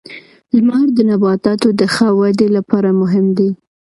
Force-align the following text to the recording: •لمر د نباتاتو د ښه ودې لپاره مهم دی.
•لمر 0.55 0.85
د 0.97 0.99
نباتاتو 1.09 1.67
د 1.79 1.81
ښه 1.93 2.07
ودې 2.19 2.47
لپاره 2.57 2.89
مهم 3.01 3.25
دی. 3.37 3.49